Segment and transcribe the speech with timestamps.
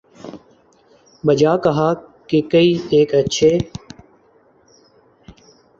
[1.23, 1.89] 'بجا کہا
[2.29, 3.51] کہ کئی ایک اچھے